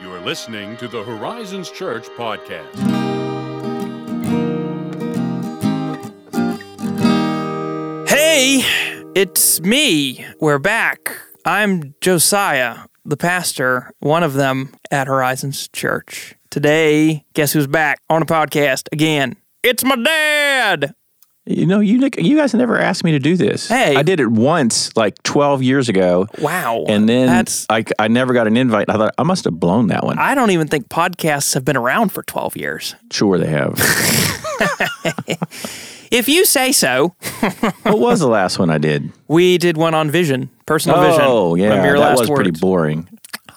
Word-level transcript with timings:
You 0.00 0.12
are 0.12 0.20
listening 0.20 0.76
to 0.78 0.88
the 0.88 1.02
Horizons 1.04 1.70
Church 1.70 2.08
podcast. 2.10 2.74
Hey, 8.08 8.60
it's 9.14 9.60
me. 9.60 10.26
We're 10.40 10.58
back. 10.58 11.16
I'm 11.44 11.94
Josiah, 12.00 12.86
the 13.04 13.16
pastor, 13.16 13.92
one 14.00 14.22
of 14.22 14.34
them 14.34 14.74
at 14.90 15.06
Horizons 15.06 15.68
Church. 15.68 16.34
Today, 16.50 17.24
guess 17.34 17.52
who's 17.52 17.66
back 17.66 18.00
on 18.10 18.20
the 18.20 18.26
podcast 18.26 18.88
again? 18.92 19.36
It's 19.62 19.84
my 19.84 19.96
dad. 19.96 20.94
You 21.46 21.66
know, 21.66 21.80
you 21.80 22.08
you 22.16 22.36
guys 22.36 22.54
never 22.54 22.78
asked 22.78 23.04
me 23.04 23.12
to 23.12 23.18
do 23.18 23.36
this. 23.36 23.68
Hey. 23.68 23.96
I 23.96 24.02
did 24.02 24.18
it 24.18 24.28
once, 24.28 24.96
like 24.96 25.22
twelve 25.24 25.62
years 25.62 25.90
ago, 25.90 26.26
Wow. 26.38 26.84
and 26.88 27.06
then 27.06 27.26
that's 27.26 27.66
I, 27.68 27.84
I 27.98 28.08
never 28.08 28.32
got 28.32 28.46
an 28.46 28.56
invite. 28.56 28.88
I 28.88 28.94
thought 28.94 29.14
I 29.18 29.24
must 29.24 29.44
have 29.44 29.60
blown 29.60 29.88
that 29.88 30.04
one. 30.04 30.18
I 30.18 30.34
don't 30.34 30.52
even 30.52 30.68
think 30.68 30.88
podcasts 30.88 31.52
have 31.52 31.62
been 31.64 31.76
around 31.76 32.10
for 32.12 32.22
12 32.22 32.56
years. 32.56 32.94
sure, 33.10 33.38
they 33.38 33.48
have. 33.48 33.78
If 36.10 36.28
you 36.28 36.44
say 36.44 36.70
so. 36.70 37.08
what 37.82 37.98
was 37.98 38.20
the 38.20 38.28
last 38.28 38.60
one 38.60 38.70
I 38.70 38.78
did? 38.78 39.10
We 39.26 39.58
did 39.58 39.76
one 39.76 39.94
on 39.94 40.12
vision, 40.12 40.48
personal 40.64 40.98
oh, 40.98 41.06
vision. 41.08 41.20
Oh, 41.24 41.54
yeah, 41.56 41.84
your 41.84 41.98
that 41.98 42.10
last 42.10 42.20
was 42.20 42.30
pretty 42.30 42.52
boring. 42.52 43.08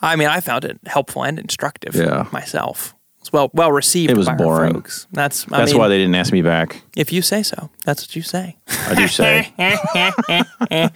I 0.02 0.16
mean, 0.16 0.28
I 0.28 0.40
found 0.40 0.66
it 0.66 0.80
helpful 0.88 1.24
and 1.24 1.38
instructive 1.38 1.94
Yeah. 1.94 2.26
myself. 2.32 2.96
It's 3.28 3.34
well 3.34 3.50
well 3.54 3.74
received 3.74 4.10
It 4.10 4.16
was 4.18 4.30
boring. 4.38 4.74
folks. 4.74 5.06
That's 5.12 5.46
I 5.52 5.58
That's 5.58 5.72
mean, 5.74 5.80
why 5.82 5.90
they 5.90 5.98
didn't 5.98 6.16
ask 6.16 6.32
me 6.32 6.42
back. 6.42 6.82
if 6.96 7.12
you 7.12 7.22
say 7.22 7.44
so. 7.44 7.70
That's 7.84 8.04
what 8.04 8.16
you 8.16 8.22
say. 8.22 8.56
I 8.70 8.96
do 8.96 9.08
say. 9.10 9.52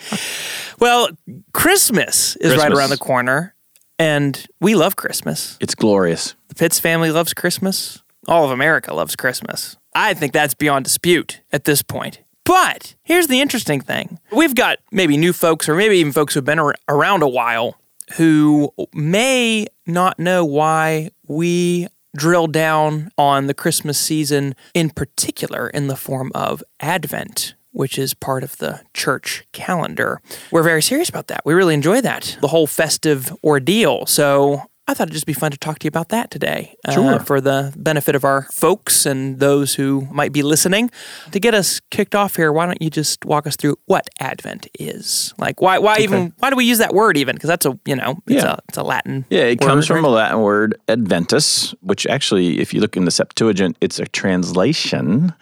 Well, 0.79 1.09
Christmas 1.53 2.35
is 2.37 2.51
right 2.53 2.59
Christmas. 2.61 2.79
around 2.79 2.89
the 2.89 2.97
corner, 2.97 3.53
and 3.99 4.43
we 4.59 4.73
love 4.75 4.95
Christmas. 4.95 5.57
it's 5.59 5.75
glorious. 5.75 6.35
The 6.47 6.55
Pitts 6.55 6.79
family 6.79 7.11
loves 7.11 7.33
Christmas. 7.33 8.01
All 8.27 8.45
of 8.45 8.51
America 8.51 8.93
loves 8.93 9.15
Christmas. 9.15 9.77
I 9.93 10.13
think 10.15 10.33
that's 10.33 10.53
beyond 10.55 10.85
dispute 10.85 11.41
at 11.51 11.65
this 11.65 11.81
point. 11.83 12.21
But 12.45 12.95
here's 13.03 13.27
the 13.27 13.41
interesting 13.41 13.81
thing 13.81 14.19
we've 14.31 14.55
got 14.55 14.79
maybe 14.91 15.17
new 15.17 15.33
folks, 15.33 15.69
or 15.69 15.75
maybe 15.75 15.97
even 15.97 16.13
folks 16.13 16.33
who've 16.33 16.45
been 16.45 16.59
ar- 16.59 16.75
around 16.89 17.21
a 17.21 17.27
while, 17.29 17.77
who 18.17 18.71
may 18.93 19.67
not 19.85 20.17
know 20.17 20.43
why 20.45 21.11
we 21.27 21.87
drill 22.15 22.47
down 22.47 23.11
on 23.17 23.47
the 23.47 23.53
Christmas 23.53 23.97
season 23.97 24.55
in 24.73 24.89
particular 24.89 25.69
in 25.69 25.87
the 25.87 25.95
form 25.95 26.31
of 26.35 26.63
Advent 26.79 27.55
which 27.73 27.97
is 27.97 28.13
part 28.13 28.43
of 28.43 28.57
the 28.57 28.81
church 28.93 29.45
calendar. 29.53 30.21
We're 30.51 30.63
very 30.63 30.81
serious 30.81 31.09
about 31.09 31.27
that. 31.27 31.41
We 31.45 31.53
really 31.53 31.73
enjoy 31.73 32.01
that, 32.01 32.37
the 32.41 32.49
whole 32.49 32.67
festive 32.67 33.33
ordeal. 33.43 34.05
So 34.05 34.63
I 34.91 34.93
thought 34.93 35.03
it'd 35.03 35.13
just 35.13 35.25
be 35.25 35.31
fun 35.31 35.51
to 35.51 35.57
talk 35.57 35.79
to 35.79 35.85
you 35.85 35.87
about 35.87 36.09
that 36.09 36.31
today 36.31 36.75
uh, 36.85 37.19
for 37.19 37.39
the 37.39 37.73
benefit 37.77 38.13
of 38.13 38.25
our 38.25 38.41
folks 38.51 39.05
and 39.05 39.39
those 39.39 39.73
who 39.75 40.05
might 40.11 40.33
be 40.33 40.43
listening. 40.43 40.91
To 41.31 41.39
get 41.39 41.53
us 41.53 41.79
kicked 41.91 42.13
off 42.13 42.35
here, 42.35 42.51
why 42.51 42.65
don't 42.65 42.81
you 42.81 42.89
just 42.89 43.23
walk 43.23 43.47
us 43.47 43.55
through 43.55 43.77
what 43.85 44.09
Advent 44.19 44.67
is? 44.77 45.33
Like, 45.37 45.61
why, 45.61 45.79
why 45.79 45.99
even, 45.99 46.33
why 46.39 46.49
do 46.49 46.57
we 46.57 46.65
use 46.65 46.79
that 46.79 46.93
word 46.93 47.15
even? 47.15 47.37
Because 47.37 47.47
that's 47.47 47.65
a, 47.65 47.79
you 47.85 47.95
know, 47.95 48.21
it's, 48.27 48.43
Yeah. 48.43 48.55
a, 48.55 48.57
it's 48.67 48.77
a 48.77 48.83
Latin. 48.83 49.23
Yeah, 49.29 49.43
it 49.43 49.61
word, 49.61 49.67
comes 49.69 49.87
from 49.87 50.03
right? 50.03 50.03
a 50.03 50.09
Latin 50.09 50.41
word 50.41 50.75
adventus, 50.89 51.71
which 51.79 52.05
actually, 52.07 52.59
if 52.59 52.73
you 52.73 52.81
look 52.81 52.97
in 52.97 53.05
the 53.05 53.11
Septuagint, 53.11 53.77
it's 53.79 53.97
a 53.97 54.05
translation, 54.07 55.33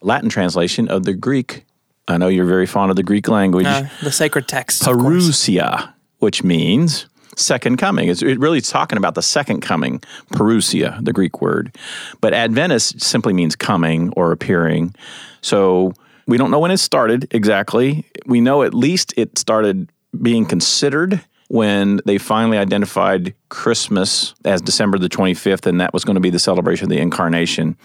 Latin 0.00 0.30
translation 0.30 0.88
of 0.88 1.04
the 1.04 1.12
Greek. 1.12 1.66
I 2.08 2.16
know 2.16 2.28
you're 2.28 2.46
very 2.46 2.66
fond 2.66 2.88
of 2.88 2.96
the 2.96 3.02
Greek 3.02 3.28
language. 3.28 3.66
Uh, 3.66 3.88
the 4.02 4.10
sacred 4.10 4.48
text. 4.48 4.82
Parousia, 4.84 5.92
which 6.20 6.42
means 6.42 7.04
second 7.36 7.76
coming. 7.76 8.08
It's 8.08 8.22
it 8.22 8.38
really 8.38 8.58
is 8.58 8.68
talking 8.68 8.98
about 8.98 9.14
the 9.14 9.22
second 9.22 9.60
coming, 9.60 10.00
parousia, 10.32 11.02
the 11.04 11.12
Greek 11.12 11.40
word. 11.40 11.74
But 12.20 12.34
Adventus 12.34 12.94
simply 12.98 13.32
means 13.32 13.54
coming 13.54 14.12
or 14.16 14.32
appearing. 14.32 14.94
So 15.42 15.92
we 16.26 16.38
don't 16.38 16.50
know 16.50 16.58
when 16.58 16.70
it 16.70 16.78
started 16.78 17.28
exactly. 17.30 18.04
We 18.26 18.40
know 18.40 18.62
at 18.62 18.74
least 18.74 19.14
it 19.16 19.38
started 19.38 19.90
being 20.20 20.46
considered 20.46 21.22
when 21.48 22.00
they 22.04 22.18
finally 22.18 22.58
identified 22.58 23.34
Christmas 23.48 24.34
as 24.44 24.60
December 24.60 24.98
the 24.98 25.08
25th, 25.08 25.66
and 25.66 25.80
that 25.80 25.92
was 25.92 26.04
going 26.04 26.16
to 26.16 26.20
be 26.20 26.30
the 26.30 26.38
celebration 26.38 26.86
of 26.86 26.90
the 26.90 26.98
incarnation. 26.98 27.76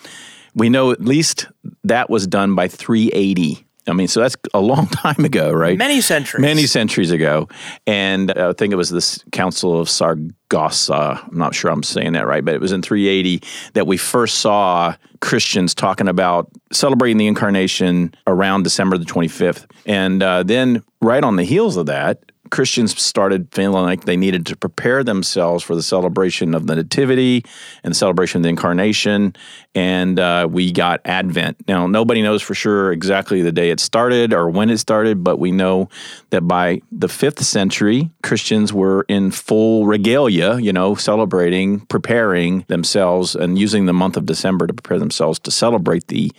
We 0.56 0.70
know 0.70 0.92
at 0.92 1.02
least 1.02 1.48
that 1.84 2.10
was 2.10 2.26
done 2.26 2.56
by 2.56 2.68
380. 2.68 3.66
I 3.88 3.94
mean, 3.94 4.08
so 4.08 4.20
that's 4.20 4.36
a 4.54 4.60
long 4.60 4.88
time 4.88 5.26
ago, 5.26 5.52
right? 5.52 5.78
Many 5.78 6.02
centuries. 6.02 6.42
Many 6.42 6.66
centuries 6.66 7.12
ago. 7.12 7.48
And 7.88 8.36
uh, 8.38 8.50
I 8.50 8.54
think 8.54 8.74
it 8.74 8.78
was 8.78 8.90
this 8.90 9.24
Council 9.32 9.80
of 9.80 9.90
Saragossa. 9.90 11.22
I'm 11.24 11.38
not 11.38 11.56
sure 11.56 11.72
I'm 11.72 11.84
saying 11.84 12.14
that 12.14 12.28
right, 12.28 12.44
but 12.44 12.54
it 12.54 12.62
was 12.62 12.72
in 12.72 12.82
380 12.82 13.42
that 13.74 13.88
we 13.88 13.98
first 13.98 14.40
saw 14.40 14.96
Christians 15.20 15.74
talking 15.74 16.08
about 16.08 16.50
celebrating 16.72 17.18
the 17.18 17.28
incarnation 17.28 18.14
around 18.28 18.64
December 18.64 18.98
the 18.98 19.06
25th. 19.06 19.66
And 19.86 20.22
uh, 20.22 20.44
then, 20.44 20.84
right 21.02 21.24
on 21.24 21.36
the 21.36 21.44
heels 21.44 21.78
of 21.78 21.88
that, 21.88 22.31
Christians 22.52 23.02
started 23.02 23.48
feeling 23.52 23.84
like 23.84 24.04
they 24.04 24.18
needed 24.18 24.46
to 24.48 24.58
prepare 24.58 25.04
themselves 25.04 25.64
for 25.64 25.74
the 25.74 25.82
celebration 25.82 26.54
of 26.54 26.68
the 26.68 26.76
Nativity 26.76 27.44
and 27.84 27.92
the 27.92 27.98
celebration 27.98 28.40
of 28.40 28.44
the 28.44 28.50
Incarnation. 28.50 29.36
And 29.74 30.20
uh, 30.20 30.48
we 30.52 30.72
got 30.72 31.00
Advent. 31.06 31.66
Now, 31.68 31.88
nobody 31.88 32.22
knows 32.22 32.42
for 32.42 32.54
sure 32.54 32.92
exactly 32.92 33.42
the 33.42 33.54
day 33.54 33.72
it 33.72 33.80
started 33.80 34.34
or 34.34 34.50
when 34.50 34.70
it 34.70 34.80
started, 34.80 35.24
but 35.24 35.40
we 35.40 35.52
know 35.52 35.90
that 36.30 36.42
by 36.42 36.82
the 36.92 37.08
fifth 37.08 37.42
century, 37.44 38.12
Christians 38.22 38.74
were 38.74 39.06
in 39.08 39.32
full 39.32 39.86
regalia, 39.86 40.60
you 40.60 40.74
know, 40.74 40.94
celebrating, 40.96 41.80
preparing 41.80 42.66
themselves, 42.68 43.34
and 43.34 43.58
using 43.58 43.86
the 43.86 43.94
month 43.94 44.18
of 44.18 44.26
December 44.26 44.68
to 44.68 44.74
prepare 44.74 45.00
themselves 45.00 45.40
to 45.40 45.52
celebrate 45.52 46.08
the 46.08 46.32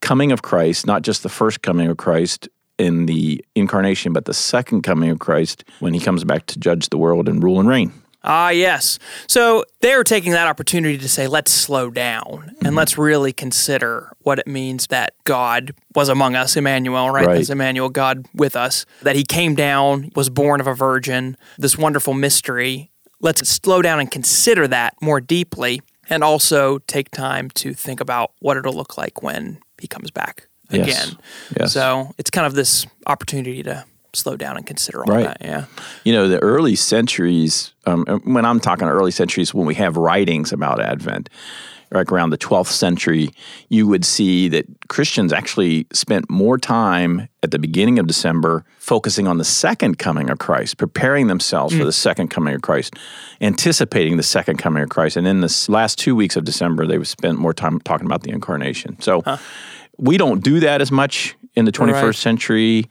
coming 0.00 0.30
of 0.30 0.42
Christ, 0.42 0.86
not 0.86 1.02
just 1.02 1.22
the 1.22 1.28
first 1.28 1.62
coming 1.62 1.88
of 1.88 1.96
Christ 1.96 2.48
in 2.78 3.06
the 3.06 3.44
incarnation, 3.54 4.12
but 4.12 4.24
the 4.24 4.34
second 4.34 4.82
coming 4.82 5.10
of 5.10 5.18
Christ 5.18 5.64
when 5.80 5.94
he 5.94 6.00
comes 6.00 6.24
back 6.24 6.46
to 6.46 6.58
judge 6.58 6.88
the 6.88 6.98
world 6.98 7.28
and 7.28 7.42
rule 7.42 7.60
and 7.60 7.68
reign. 7.68 7.92
Ah, 8.24 8.50
yes. 8.50 8.98
So 9.28 9.64
they're 9.80 10.04
taking 10.04 10.32
that 10.32 10.48
opportunity 10.48 10.98
to 10.98 11.08
say, 11.08 11.28
let's 11.28 11.52
slow 11.52 11.88
down 11.88 12.50
and 12.64 12.74
let's 12.74 12.98
really 12.98 13.32
consider 13.32 14.12
what 14.18 14.40
it 14.40 14.46
means 14.46 14.88
that 14.88 15.14
God 15.24 15.72
was 15.94 16.08
among 16.08 16.34
us, 16.34 16.56
Emmanuel, 16.56 17.10
right? 17.10 17.26
Right. 17.26 17.38
This 17.38 17.48
Emmanuel, 17.48 17.88
God 17.88 18.26
with 18.34 18.56
us, 18.56 18.86
that 19.02 19.14
he 19.14 19.22
came 19.22 19.54
down, 19.54 20.10
was 20.16 20.30
born 20.30 20.60
of 20.60 20.66
a 20.66 20.74
virgin, 20.74 21.36
this 21.58 21.78
wonderful 21.78 22.12
mystery. 22.12 22.90
Let's 23.20 23.48
slow 23.48 23.82
down 23.82 24.00
and 24.00 24.10
consider 24.10 24.66
that 24.68 24.94
more 25.00 25.20
deeply 25.20 25.80
and 26.10 26.24
also 26.24 26.78
take 26.80 27.10
time 27.10 27.50
to 27.50 27.72
think 27.72 28.00
about 28.00 28.32
what 28.40 28.56
it'll 28.56 28.74
look 28.74 28.98
like 28.98 29.22
when 29.22 29.58
he 29.80 29.86
comes 29.86 30.10
back. 30.10 30.47
Again. 30.70 31.16
Yes. 31.58 31.72
So 31.72 32.12
it's 32.18 32.30
kind 32.30 32.46
of 32.46 32.54
this 32.54 32.86
opportunity 33.06 33.62
to 33.62 33.84
slow 34.14 34.36
down 34.36 34.56
and 34.56 34.66
consider 34.66 35.00
all 35.00 35.14
Right. 35.14 35.24
that. 35.26 35.38
Yeah. 35.40 35.64
You 36.04 36.12
know, 36.12 36.28
the 36.28 36.38
early 36.38 36.76
centuries, 36.76 37.72
um, 37.86 38.04
when 38.24 38.44
I'm 38.44 38.58
talking 38.60 38.88
early 38.88 39.10
centuries, 39.10 39.52
when 39.54 39.66
we 39.66 39.74
have 39.74 39.96
writings 39.96 40.52
about 40.52 40.80
Advent, 40.80 41.28
like 41.90 42.12
around 42.12 42.30
the 42.30 42.36
12th 42.38 42.70
century, 42.70 43.30
you 43.70 43.86
would 43.86 44.04
see 44.04 44.48
that 44.48 44.66
Christians 44.88 45.32
actually 45.32 45.86
spent 45.92 46.28
more 46.28 46.58
time 46.58 47.28
at 47.42 47.50
the 47.50 47.58
beginning 47.58 47.98
of 47.98 48.06
December 48.06 48.64
focusing 48.78 49.26
on 49.26 49.38
the 49.38 49.44
second 49.44 49.98
coming 49.98 50.28
of 50.28 50.38
Christ, 50.38 50.76
preparing 50.76 51.28
themselves 51.28 51.74
for 51.76 51.84
the 51.84 51.92
second 51.92 52.28
coming 52.28 52.54
of 52.54 52.60
Christ, 52.62 52.94
anticipating 53.40 54.16
the 54.16 54.22
second 54.22 54.58
coming 54.58 54.82
of 54.82 54.88
Christ. 54.90 55.16
And 55.16 55.26
in 55.26 55.40
the 55.40 55.66
last 55.68 55.98
two 55.98 56.14
weeks 56.14 56.36
of 56.36 56.44
December, 56.44 56.86
they 56.86 56.98
would 56.98 57.06
spend 57.08 57.38
more 57.38 57.54
time 57.54 57.80
talking 57.80 58.06
about 58.06 58.22
the 58.22 58.30
incarnation. 58.30 59.00
So 59.00 59.22
we 59.98 60.16
don't 60.16 60.42
do 60.42 60.60
that 60.60 60.80
as 60.80 60.90
much 60.90 61.36
in 61.54 61.64
the 61.64 61.72
21st 61.72 62.02
Right. 62.02 62.14
century. 62.14 62.84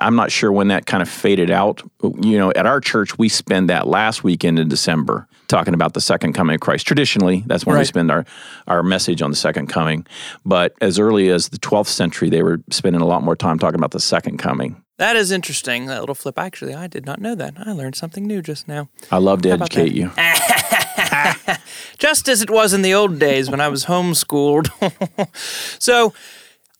I'm 0.00 0.14
not 0.14 0.30
sure 0.30 0.52
when 0.52 0.68
that 0.68 0.86
kind 0.86 1.02
of 1.02 1.08
faded 1.08 1.50
out. 1.50 1.82
You 2.02 2.38
know, 2.38 2.52
at 2.54 2.66
our 2.66 2.80
church, 2.80 3.18
we 3.18 3.28
spend 3.28 3.68
that 3.68 3.88
last 3.88 4.22
weekend 4.22 4.58
in 4.60 4.68
December 4.68 5.26
talking 5.48 5.74
about 5.74 5.94
the 5.94 6.00
second 6.00 6.34
coming 6.34 6.54
of 6.54 6.60
Christ. 6.60 6.86
Traditionally, 6.86 7.42
that's 7.46 7.66
when 7.66 7.76
we 7.78 7.84
spend 7.84 8.10
our, 8.10 8.24
our 8.68 8.82
message 8.84 9.22
on 9.22 9.30
the 9.30 9.36
second 9.36 9.66
coming. 9.68 10.06
But 10.44 10.74
as 10.80 10.98
early 11.00 11.30
as 11.30 11.48
the 11.48 11.58
12th 11.58 11.88
century, 11.88 12.30
they 12.30 12.42
were 12.44 12.60
spending 12.70 13.02
a 13.02 13.06
lot 13.06 13.24
more 13.24 13.34
time 13.34 13.58
talking 13.58 13.78
about 13.80 13.90
the 13.90 13.98
second 13.98 14.36
coming. 14.38 14.82
That 14.98 15.16
is 15.16 15.32
interesting. 15.32 15.86
That 15.86 16.00
little 16.00 16.14
flip. 16.14 16.38
Actually, 16.38 16.74
I 16.74 16.86
did 16.86 17.06
not 17.06 17.20
know 17.20 17.34
that. 17.34 17.54
I 17.56 17.72
learned 17.72 17.96
something 17.96 18.24
new 18.26 18.42
just 18.42 18.68
now. 18.68 18.88
I 19.10 19.18
love 19.18 19.42
to 19.42 19.50
about 19.52 19.74
educate 19.74 19.94
you. 19.94 20.12
Just 21.98 22.28
as 22.28 22.42
it 22.42 22.50
was 22.50 22.72
in 22.72 22.82
the 22.82 22.94
old 22.94 23.18
days 23.18 23.50
when 23.50 23.60
I 23.60 23.68
was 23.68 23.86
homeschooled. 23.86 24.68
so, 25.80 26.12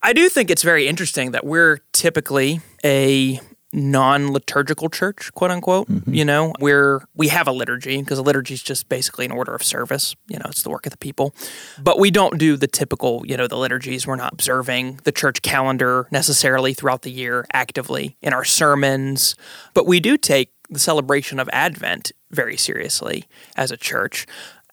I 0.02 0.12
do 0.12 0.28
think 0.28 0.50
it's 0.50 0.62
very 0.62 0.86
interesting 0.86 1.32
that 1.32 1.44
we're 1.44 1.80
typically 1.92 2.60
a 2.84 3.40
non-liturgical 3.72 4.88
church, 4.88 5.30
quote 5.34 5.50
unquote. 5.50 5.88
Mm-hmm. 5.88 6.14
You 6.14 6.24
know, 6.24 6.52
we're 6.60 7.02
we 7.14 7.28
have 7.28 7.46
a 7.46 7.52
liturgy 7.52 8.00
because 8.00 8.18
a 8.18 8.22
liturgy 8.22 8.54
is 8.54 8.62
just 8.62 8.88
basically 8.88 9.24
an 9.24 9.32
order 9.32 9.54
of 9.54 9.62
service. 9.62 10.14
You 10.28 10.38
know, 10.38 10.46
it's 10.46 10.62
the 10.62 10.70
work 10.70 10.86
of 10.86 10.92
the 10.92 10.98
people, 10.98 11.34
but 11.82 11.98
we 11.98 12.10
don't 12.10 12.38
do 12.38 12.56
the 12.56 12.66
typical. 12.66 13.22
You 13.26 13.36
know, 13.36 13.46
the 13.46 13.56
liturgies. 13.56 14.06
We're 14.06 14.16
not 14.16 14.32
observing 14.32 15.00
the 15.04 15.12
church 15.12 15.42
calendar 15.42 16.06
necessarily 16.10 16.72
throughout 16.72 17.02
the 17.02 17.10
year 17.10 17.46
actively 17.52 18.16
in 18.22 18.32
our 18.32 18.44
sermons, 18.44 19.34
but 19.74 19.86
we 19.86 20.00
do 20.00 20.16
take 20.16 20.52
the 20.70 20.78
celebration 20.78 21.38
of 21.38 21.48
Advent 21.52 22.12
very 22.30 22.56
seriously 22.56 23.26
as 23.56 23.70
a 23.70 23.76
church. 23.76 24.26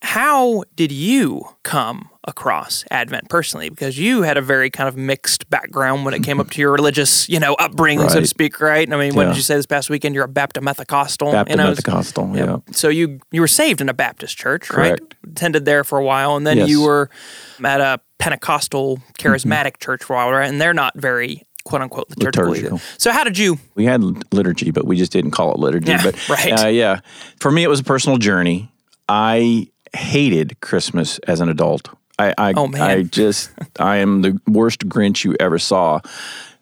How 0.05 0.63
did 0.75 0.91
you 0.91 1.41
come 1.63 2.09
across 2.27 2.85
Advent 2.91 3.27
personally? 3.27 3.69
Because 3.69 3.97
you 3.97 4.21
had 4.21 4.37
a 4.37 4.41
very 4.41 4.69
kind 4.69 4.87
of 4.87 4.95
mixed 4.95 5.49
background 5.49 6.05
when 6.05 6.13
it 6.13 6.21
came 6.21 6.39
up 6.39 6.51
to 6.51 6.61
your 6.61 6.71
religious, 6.71 7.27
you 7.27 7.39
know, 7.39 7.55
upbringing, 7.55 8.07
so 8.09 8.19
to 8.19 8.27
speak, 8.27 8.61
right? 8.61 8.91
I 8.91 8.97
mean, 8.97 9.15
what 9.15 9.25
did 9.25 9.35
you 9.35 9.41
say 9.41 9.55
this 9.55 9.65
past 9.65 9.89
weekend? 9.89 10.13
You're 10.13 10.25
a 10.25 10.27
Baptist 10.27 10.63
Methacostal. 10.63 11.31
Baptist 11.31 11.87
you 11.87 12.35
know, 12.35 12.63
yeah. 12.67 12.73
So 12.73 12.89
you 12.89 13.19
you 13.31 13.41
were 13.41 13.47
saved 13.47 13.81
in 13.81 13.89
a 13.89 13.95
Baptist 13.95 14.37
church, 14.37 14.69
Correct. 14.69 15.01
right? 15.23 15.31
Attended 15.31 15.65
there 15.65 15.83
for 15.83 15.97
a 15.97 16.03
while, 16.03 16.35
and 16.35 16.45
then 16.45 16.57
Yes. 16.57 16.69
you 16.69 16.83
were 16.83 17.09
at 17.63 17.81
a 17.81 17.99
Pentecostal 18.19 18.99
charismatic 19.17 19.79
church 19.79 20.03
for 20.03 20.13
a 20.13 20.17
while, 20.17 20.31
right? 20.31 20.47
And 20.47 20.61
they're 20.61 20.73
not 20.73 20.93
very 20.95 21.41
quote 21.63 21.81
unquote 21.81 22.09
liturgical. 22.11 22.51
Liturgical. 22.51 22.81
So 22.99 23.11
how 23.11 23.23
did 23.23 23.39
you? 23.39 23.57
We 23.73 23.85
had 23.85 24.03
liturgy, 24.31 24.69
but 24.69 24.85
we 24.85 24.97
just 24.97 25.11
didn't 25.11 25.31
call 25.31 25.51
it 25.51 25.57
liturgy. 25.59 25.89
Yeah, 25.91 26.03
but 26.03 26.29
right. 26.29 26.65
uh, 26.65 26.67
yeah, 26.67 26.99
for 27.39 27.51
me, 27.51 27.63
it 27.63 27.69
was 27.69 27.79
a 27.79 27.83
personal 27.83 28.17
journey. 28.19 28.71
I 29.09 29.67
hated 29.95 30.59
Christmas 30.61 31.19
as 31.19 31.41
an 31.41 31.49
adult. 31.49 31.89
I, 32.17 32.33
I, 32.37 32.53
Oh. 32.55 32.71
I 32.75 33.03
just, 33.03 33.51
I 33.79 33.97
am 33.97 34.21
the 34.21 34.39
worst 34.47 34.87
Grinch 34.87 35.23
you 35.25 35.35
ever 35.39 35.59
saw. 35.59 35.99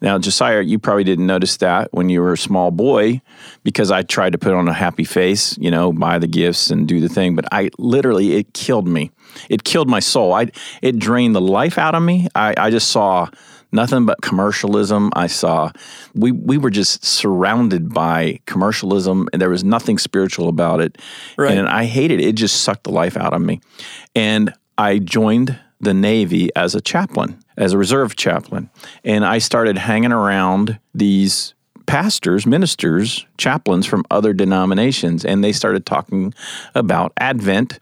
Now, 0.02 0.18
Josiah, 0.18 0.62
you 0.62 0.80
probably 0.80 1.06
didn't 1.06 1.28
notice 1.28 1.58
that 1.58 1.94
when 1.94 2.10
you 2.10 2.22
were 2.22 2.34
a 2.34 2.38
small 2.38 2.72
boy 2.72 3.22
because 3.64 3.90
I 3.92 4.02
tried 4.02 4.32
to 4.34 4.38
put 4.38 4.54
on 4.54 4.68
a 4.68 4.74
happy 4.74 5.06
face, 5.06 5.58
you 5.58 5.72
know, 5.72 5.94
buy 5.94 6.20
the 6.20 6.28
gifts 6.28 6.72
and 6.72 6.88
do 6.88 7.00
the 7.00 7.08
thing. 7.08 7.36
But 7.36 7.46
I 7.52 7.70
literally, 7.78 8.34
it 8.36 8.54
killed 8.54 8.88
me. 8.88 9.12
It 9.50 9.64
killed 9.64 9.88
my 9.88 10.02
soul. 10.02 10.34
I, 10.34 10.48
it 10.82 11.00
drained 11.00 11.36
the 11.36 11.42
life 11.42 11.78
out 11.78 11.96
of 11.96 12.04
me. 12.04 12.28
I, 12.36 12.54
I 12.58 12.70
just 12.70 12.90
saw 12.90 13.30
nothing 13.74 14.06
but 14.06 14.22
commercialism. 14.22 15.12
I 15.16 15.28
saw 15.28 15.72
we 16.14 16.32
we 16.32 16.58
were 16.58 16.70
just 16.70 17.04
surrounded 17.04 17.94
by 17.94 18.40
commercialism 18.46 19.28
and 19.34 19.42
there 19.42 19.50
was 19.50 19.64
nothing 19.64 19.98
spiritual 19.98 20.48
about 20.48 20.82
it. 20.82 20.98
Right. 21.38 21.58
And 21.58 21.68
I 21.68 21.86
hated 21.86 22.20
it. 22.20 22.28
It 22.28 22.36
just 22.36 22.62
sucked 22.62 22.84
the 22.84 22.92
life 22.92 23.18
out 23.18 23.34
of 23.34 23.42
me. 23.42 23.62
And 24.16 24.54
I 24.78 25.00
joined 25.00 25.60
the 25.80 25.94
Navy 25.94 26.50
as 26.56 26.76
a 26.76 26.82
chaplain, 26.82 27.40
as 27.58 27.74
a 27.74 27.78
reserve 27.78 28.16
chaplain. 28.16 28.70
And 29.04 29.26
I 29.26 29.40
started 29.40 29.78
hanging 29.78 30.14
around 30.14 30.80
these 30.94 31.54
pastors, 31.86 32.46
ministers, 32.46 33.26
chaplains 33.38 33.86
from 33.86 34.06
other 34.10 34.34
denominations 34.34 35.26
and 35.26 35.44
they 35.44 35.52
started 35.52 35.86
talking 35.86 36.34
about 36.76 37.12
Advent 37.18 37.78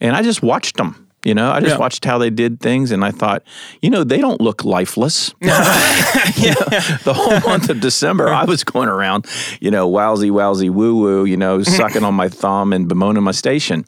and 0.00 0.16
I 0.16 0.22
just 0.22 0.42
watched 0.42 0.76
them. 0.76 1.08
You 1.24 1.34
know, 1.34 1.52
I 1.52 1.60
just 1.60 1.74
Yeah. 1.74 1.78
watched 1.78 2.04
how 2.04 2.18
they 2.18 2.30
did 2.30 2.60
things 2.60 2.90
and 2.90 3.04
I 3.04 3.12
thought, 3.12 3.42
you 3.80 3.90
know, 3.90 4.02
they 4.02 4.18
don't 4.18 4.40
look 4.40 4.64
lifeless. 4.64 5.32
the 5.40 7.14
whole 7.14 7.40
month 7.48 7.68
of 7.70 7.80
December, 7.80 8.28
I 8.28 8.44
was 8.44 8.64
going 8.64 8.88
around, 8.88 9.26
you 9.60 9.70
know, 9.70 9.88
wowsy, 9.88 10.30
wowsy, 10.30 10.68
woo 10.68 10.96
woo, 10.96 11.24
you 11.24 11.36
know, 11.36 11.62
sucking 11.78 12.02
on 12.04 12.14
my 12.14 12.28
thumb 12.28 12.72
and 12.72 12.88
bemoaning 12.88 13.22
my 13.22 13.30
station. 13.32 13.84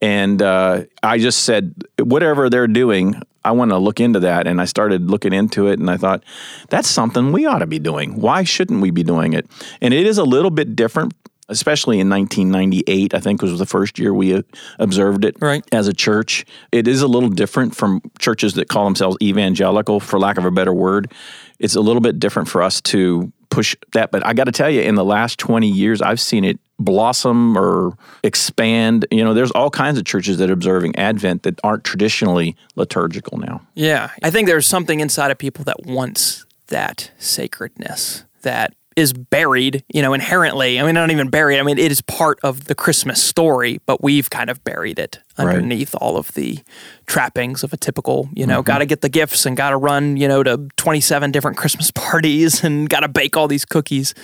And 0.00 0.40
uh, 0.40 0.84
I 1.02 1.18
just 1.18 1.44
said, 1.44 1.74
whatever 2.02 2.48
they're 2.48 2.66
doing, 2.66 3.20
I 3.44 3.52
want 3.52 3.70
to 3.70 3.78
look 3.78 4.00
into 4.00 4.20
that. 4.20 4.46
And 4.46 4.60
I 4.60 4.64
started 4.64 5.10
looking 5.10 5.32
into 5.32 5.66
it 5.68 5.78
and 5.78 5.90
I 5.90 5.96
thought, 5.98 6.24
that's 6.70 6.88
something 6.88 7.32
we 7.32 7.44
ought 7.46 7.58
to 7.58 7.66
be 7.66 7.78
doing. 7.78 8.20
Why 8.20 8.44
shouldn't 8.44 8.80
we 8.80 8.90
be 8.90 9.02
doing 9.02 9.34
it? 9.34 9.46
And 9.82 9.92
it 9.92 10.06
is 10.06 10.16
a 10.18 10.24
little 10.24 10.50
bit 10.50 10.74
different. 10.74 11.12
Especially 11.50 11.98
in 12.00 12.10
1998, 12.10 13.14
I 13.14 13.20
think 13.20 13.40
was 13.42 13.58
the 13.58 13.64
first 13.66 13.98
year 13.98 14.12
we 14.12 14.34
uh, 14.34 14.42
observed 14.78 15.24
it 15.24 15.36
Right. 15.40 15.64
as 15.72 15.88
a 15.88 15.94
church. 15.94 16.44
It 16.72 16.86
is 16.86 17.00
a 17.02 17.06
little 17.06 17.30
different 17.30 17.74
from 17.74 18.02
churches 18.18 18.54
that 18.54 18.68
call 18.68 18.84
themselves 18.84 19.16
evangelical, 19.22 20.00
for 20.00 20.18
lack 20.18 20.36
of 20.38 20.44
a 20.44 20.50
better 20.50 20.72
word. 20.74 21.10
It's 21.58 21.74
a 21.74 21.80
little 21.80 22.00
bit 22.02 22.18
different 22.20 22.48
for 22.48 22.62
us 22.62 22.80
to 22.82 23.32
push 23.50 23.74
that. 23.94 24.10
But 24.10 24.26
I 24.26 24.34
got 24.34 24.44
to 24.44 24.52
tell 24.52 24.68
you, 24.70 24.82
in 24.82 24.94
the 24.94 25.04
last 25.04 25.38
20 25.38 25.66
years, 25.68 26.02
I've 26.02 26.20
seen 26.20 26.44
it 26.44 26.58
blossom 26.78 27.56
or 27.56 27.96
expand. 28.22 29.06
You 29.10 29.24
know, 29.24 29.32
there's 29.34 29.50
all 29.52 29.70
kinds 29.70 29.98
of 29.98 30.04
churches 30.04 30.36
that 30.38 30.50
are 30.50 30.52
observing 30.52 30.96
Advent 30.96 31.42
that 31.44 31.58
aren't 31.64 31.82
traditionally 31.82 32.56
liturgical 32.76 33.38
now. 33.38 33.62
Yeah, 33.74 34.10
I 34.22 34.30
think 34.30 34.46
there's 34.48 34.66
something 34.66 35.00
inside 35.00 35.30
of 35.30 35.38
people 35.38 35.64
that 35.64 35.86
wants 35.86 36.44
that 36.68 37.10
sacredness 37.18 38.24
that 38.42 38.74
is 38.98 39.12
buried, 39.12 39.84
you 39.94 40.02
know, 40.02 40.12
inherently. 40.12 40.78
I 40.78 40.84
mean, 40.84 40.94
not 40.94 41.10
even 41.10 41.30
buried. 41.30 41.58
I 41.58 41.62
mean, 41.62 41.78
it 41.78 41.90
is 41.92 42.00
part 42.02 42.38
of 42.42 42.64
the 42.64 42.74
Christmas 42.74 43.22
story, 43.22 43.80
but 43.86 44.02
we've 44.02 44.28
kind 44.28 44.50
of 44.50 44.62
buried 44.64 44.98
it 44.98 45.18
Right. 45.38 45.48
underneath 45.54 45.94
all 45.94 46.16
of 46.16 46.32
the 46.34 46.58
trappings 47.06 47.62
of 47.62 47.72
a 47.72 47.76
typical, 47.76 48.28
you 48.34 48.44
know, 48.46 48.56
Mm-hmm. 48.60 48.66
got 48.66 48.78
to 48.78 48.86
get 48.86 49.00
the 49.02 49.08
gifts 49.08 49.46
and 49.46 49.56
got 49.56 49.70
to 49.70 49.76
run, 49.76 50.16
you 50.16 50.26
know, 50.28 50.42
to 50.42 50.68
27 50.76 51.30
different 51.30 51.56
Christmas 51.56 51.90
parties 51.94 52.64
and 52.64 52.88
got 52.90 53.00
to 53.00 53.08
bake 53.08 53.36
all 53.36 53.46
these 53.48 53.64
cookies. 53.64 54.14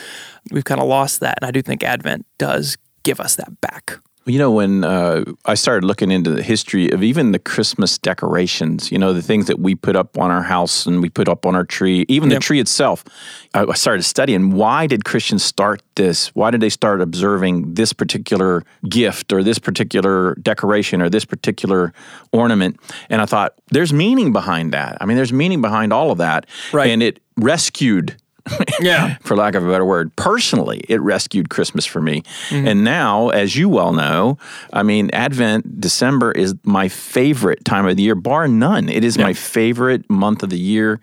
We've 0.51 0.65
kind 0.65 0.81
of 0.81 0.89
lost 0.89 1.21
that. 1.21 1.39
And 1.41 1.49
I 1.49 1.53
do 1.53 1.63
think 1.63 1.83
Advent 1.85 2.27
does 2.39 2.77
give 3.05 3.21
us 3.21 3.37
that 3.37 3.61
back. 3.61 3.99
You 4.27 4.39
know, 4.39 4.51
when 4.51 4.85
uh, 4.85 5.25
I 5.45 5.55
started 5.55 5.87
looking 5.87 6.11
into 6.11 6.31
the 6.31 6.43
history 6.43 6.91
of 6.91 7.03
even 7.03 7.33
the 7.33 7.39
Christmas 7.39 7.99
decorations, 7.99 8.91
you 8.91 8.99
know, 8.99 9.13
the 9.13 9.21
things 9.21 9.47
that 9.49 9.59
we 9.59 9.75
put 9.75 9.97
up 9.97 10.17
on 10.19 10.31
our 10.31 10.43
house 10.43 10.87
and 10.87 11.03
we 11.03 11.11
put 11.11 11.29
up 11.29 11.45
on 11.45 11.55
our 11.55 11.65
tree, 11.65 12.07
even 12.09 12.31
Yep. 12.31 12.41
the 12.41 12.43
tree 12.43 12.59
itself, 12.59 13.05
I 13.53 13.75
started 13.75 14.03
studying 14.03 14.53
why 14.53 14.87
did 14.87 15.05
Christians 15.05 15.45
start 15.45 15.83
this? 15.97 16.29
Why 16.35 16.51
did 16.51 16.63
they 16.63 16.71
start 16.71 17.03
observing 17.03 17.75
this 17.75 17.93
particular 17.93 18.65
gift 18.89 19.31
or 19.31 19.43
this 19.43 19.59
particular 19.59 20.37
decoration 20.37 21.03
or 21.03 21.11
this 21.11 21.27
particular 21.27 21.93
ornament? 22.33 22.81
And 23.11 23.21
I 23.21 23.27
thought, 23.27 23.55
there's 23.73 23.93
meaning 23.93 24.33
behind 24.33 24.73
that. 24.73 24.97
I 25.03 25.05
mean, 25.05 25.19
there's 25.19 25.35
meaning 25.35 25.61
behind 25.61 25.93
all 25.93 26.11
of 26.11 26.17
that. 26.19 26.47
Right. 26.73 26.89
And 26.91 27.03
it 27.03 27.21
rescued 27.37 28.17
Yeah. 28.81 29.17
for 29.23 29.37
lack 29.37 29.55
of 29.55 29.67
a 29.67 29.71
better 29.71 29.85
word. 29.85 30.15
Personally, 30.17 30.85
it 30.89 31.01
rescued 31.01 31.49
Christmas 31.49 31.87
for 31.87 32.01
me. 32.01 32.23
Mm-hmm. 32.49 32.69
And 32.69 32.85
now, 32.85 33.29
as 33.31 33.57
you 33.57 33.69
well 33.69 33.93
know, 33.93 34.39
I 34.73 34.83
mean, 34.83 35.11
Advent, 35.13 35.81
December 35.81 36.33
is 36.33 36.55
my 36.65 36.89
favorite 36.89 37.65
time 37.65 37.87
of 37.87 37.97
the 37.97 38.03
year, 38.03 38.15
bar 38.15 38.49
none. 38.49 38.89
It 38.89 39.05
is 39.05 39.17
my 39.17 39.33
favorite 39.33 40.09
month 40.11 40.43
of 40.43 40.51
the 40.51 40.59
year, 40.59 41.01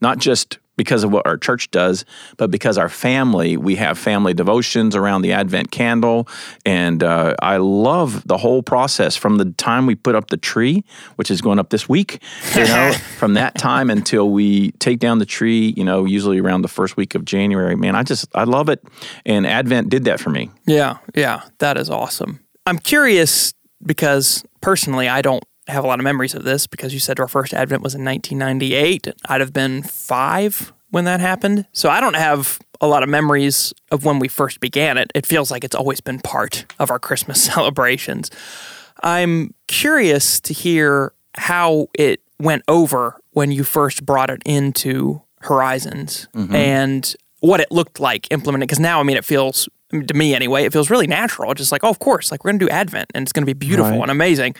not 0.00 0.18
just 0.18 0.58
because 0.76 1.04
of 1.04 1.12
what 1.12 1.26
our 1.26 1.36
church 1.36 1.70
does, 1.70 2.04
but 2.36 2.50
because 2.50 2.78
our 2.78 2.88
family, 2.88 3.56
we 3.56 3.76
have 3.76 3.98
family 3.98 4.34
devotions 4.34 4.96
around 4.96 5.22
the 5.22 5.32
Advent 5.32 5.70
candle. 5.70 6.28
And 6.64 7.02
uh, 7.02 7.34
I 7.40 7.58
love 7.58 8.26
the 8.26 8.38
whole 8.38 8.62
process 8.62 9.16
from 9.16 9.36
the 9.38 9.46
time 9.52 9.86
we 9.86 9.94
put 9.94 10.14
up 10.14 10.28
the 10.28 10.36
tree, 10.36 10.84
which 11.16 11.30
is 11.30 11.40
going 11.40 11.58
up 11.58 11.70
this 11.70 11.88
week, 11.88 12.22
you 12.54 12.64
know, 12.64 12.92
from 13.18 13.34
that 13.34 13.56
time 13.56 13.90
until 13.90 14.30
we 14.30 14.72
take 14.72 14.98
down 14.98 15.18
the 15.18 15.26
tree, 15.26 15.74
you 15.76 15.84
know, 15.84 16.04
usually 16.04 16.40
around 16.40 16.62
the 16.62 16.68
first 16.68 16.96
week 16.96 17.14
of 17.14 17.24
January. 17.24 17.76
Man, 17.76 17.94
I 17.94 18.02
just, 18.02 18.28
I 18.34 18.44
love 18.44 18.68
it. 18.68 18.82
And 19.24 19.46
Advent 19.46 19.88
did 19.88 20.04
that 20.04 20.20
for 20.20 20.30
me. 20.30 20.50
Yeah, 20.66 20.98
yeah, 21.14 21.42
that 21.58 21.76
is 21.76 21.90
awesome. 21.90 22.40
I'm 22.66 22.78
curious 22.78 23.52
because 23.84 24.44
personally, 24.60 25.08
I 25.08 25.22
don't 25.22 25.44
have 25.68 25.84
a 25.84 25.86
lot 25.86 25.98
of 25.98 26.04
memories 26.04 26.34
of 26.34 26.44
this 26.44 26.66
because 26.66 26.92
you 26.92 27.00
said 27.00 27.18
our 27.18 27.28
first 27.28 27.54
Advent 27.54 27.82
was 27.82 27.94
in 27.94 28.04
1998. 28.04 29.08
I'd 29.28 29.40
have 29.40 29.52
been 29.52 29.82
five 29.82 30.72
when 30.90 31.04
that 31.04 31.20
happened. 31.20 31.66
So 31.72 31.88
I 31.88 32.00
don't 32.00 32.16
have 32.16 32.58
a 32.80 32.86
lot 32.86 33.02
of 33.02 33.08
memories 33.08 33.72
of 33.90 34.04
when 34.04 34.18
we 34.18 34.28
first 34.28 34.60
began 34.60 34.98
it. 34.98 35.10
It 35.14 35.26
feels 35.26 35.50
like 35.50 35.64
it's 35.64 35.74
always 35.74 36.00
been 36.00 36.20
part 36.20 36.66
of 36.78 36.90
our 36.90 36.98
Christmas 36.98 37.42
celebrations. 37.52 38.30
I'm 39.02 39.54
curious 39.66 40.40
to 40.40 40.52
hear 40.54 41.12
how 41.36 41.88
it 41.94 42.20
went 42.38 42.62
over 42.68 43.18
when 43.30 43.50
you 43.50 43.64
first 43.64 44.04
brought 44.04 44.30
it 44.30 44.42
into 44.44 45.22
Horizons 45.40 46.28
mm-hmm. 46.34 46.54
and 46.54 47.16
what 47.40 47.60
it 47.60 47.70
looked 47.70 48.00
like 48.00 48.26
implementing. 48.30 48.66
Because 48.66 48.80
now, 48.80 49.00
I 49.00 49.02
mean, 49.02 49.16
it 49.16 49.24
feels 49.24 49.68
to 49.90 50.14
me 50.14 50.34
anyway, 50.34 50.64
it 50.64 50.72
feels 50.72 50.90
really 50.90 51.06
natural. 51.06 51.54
Just 51.54 51.72
like, 51.72 51.84
oh, 51.84 51.90
of 51.90 51.98
course, 51.98 52.30
like 52.30 52.44
we're 52.44 52.50
gonna 52.52 52.58
do 52.58 52.68
Advent 52.68 53.10
and 53.14 53.22
it's 53.22 53.32
gonna 53.32 53.46
be 53.46 53.52
beautiful 53.52 53.92
Right. 53.92 54.02
and 54.02 54.10
amazing. 54.10 54.56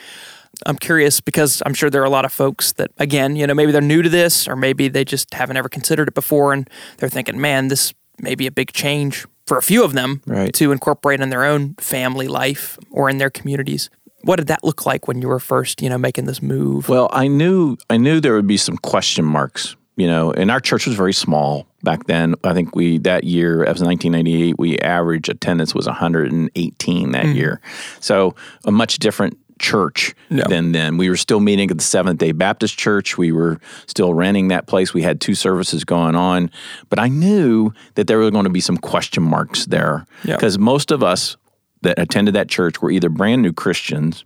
I'm 0.67 0.77
curious 0.77 1.21
because 1.21 1.63
I'm 1.67 1.75
sure 1.75 1.91
there 1.91 2.03
are 2.03 2.07
a 2.07 2.11
lot 2.11 2.25
of 2.25 2.33
folks 2.33 2.73
that, 2.73 2.91
again, 2.99 3.37
you 3.37 3.47
know, 3.47 3.55
maybe 3.55 3.73
they're 3.73 3.81
new 3.81 4.03
to 4.03 4.09
this 4.09 4.49
or 4.49 4.57
maybe 4.57 4.89
they 4.89 5.05
just 5.05 5.33
haven't 5.35 5.57
ever 5.57 5.69
considered 5.69 6.09
it 6.09 6.15
before 6.15 6.53
and 6.53 6.69
they're 6.99 7.09
thinking, 7.09 7.41
man, 7.41 7.69
this 7.69 7.95
may 8.21 8.35
be 8.35 8.47
a 8.47 8.53
big 8.53 8.73
change 8.73 9.27
for 9.47 9.59
a 9.59 9.63
few 9.63 9.85
of 9.85 9.93
them 9.93 10.23
Right. 10.27 10.53
to 10.55 10.73
incorporate 10.73 11.21
in 11.21 11.31
their 11.31 11.45
own 11.45 11.75
family 11.75 12.29
life 12.29 12.79
or 12.91 13.11
in 13.11 13.19
their 13.19 13.31
communities. 13.31 13.91
What 14.23 14.37
did 14.37 14.47
that 14.47 14.65
look 14.65 14.87
like 14.87 15.07
when 15.07 15.21
you 15.21 15.29
were 15.29 15.41
first, 15.41 15.83
you 15.83 15.91
know, 15.91 15.99
making 15.99 16.25
this 16.25 16.41
move? 16.41 16.89
Well, 16.89 17.11
I 17.13 17.29
knew 17.29 17.77
I 17.91 17.99
knew 17.99 18.21
there 18.21 18.35
would 18.35 18.47
be 18.47 18.57
some 18.57 18.79
question 18.79 19.23
marks, 19.23 19.77
you 19.97 20.07
know, 20.07 20.33
and 20.33 20.51
our 20.51 20.61
church 20.61 20.87
was 20.87 20.97
very 20.97 21.13
small 21.13 21.67
back 21.83 22.07
then. 22.07 22.35
I 22.43 22.55
think 22.55 22.75
we 22.75 22.97
that 23.01 23.25
year, 23.25 23.65
as 23.65 23.83
1998, 23.83 24.55
we 24.59 24.79
average 24.79 25.29
attendance 25.29 25.75
was 25.75 25.87
118 25.87 27.13
that 27.13 27.27
mm. 27.27 27.35
year. 27.35 27.61
So 28.01 28.35
a 28.65 28.73
much 28.73 28.99
different 28.99 29.37
church 29.59 30.15
Yeah. 30.31 30.45
than 30.49 30.73
then. 30.73 30.97
We 30.97 31.09
were 31.09 31.17
still 31.17 31.41
meeting 31.41 31.71
at 31.71 31.79
the 31.79 31.85
Seventh 31.85 32.19
Day 32.19 32.33
Baptist 32.33 32.79
Church. 32.79 33.17
We 33.17 33.33
were 33.33 33.59
still 33.87 34.15
renting 34.15 34.49
that 34.49 34.67
place. 34.67 34.93
We 34.95 35.03
had 35.03 35.21
two 35.21 35.35
services 35.35 35.85
going 35.85 36.17
on, 36.17 36.51
but 36.91 36.99
I 36.99 37.09
knew 37.09 37.73
that 37.95 38.07
there 38.07 38.19
were 38.19 38.31
going 38.31 38.45
to 38.45 38.51
be 38.51 38.61
some 38.61 38.77
question 38.77 39.23
marks 39.23 39.67
there 39.67 40.07
Yeah. 40.25 40.37
because 40.37 40.59
most 40.59 40.91
of 40.91 41.03
us 41.03 41.37
that 41.83 41.99
attended 41.99 42.35
that 42.35 42.49
church 42.49 42.81
were 42.81 42.91
either 42.91 43.11
brand 43.11 43.43
new 43.43 43.53
Christians 43.53 44.25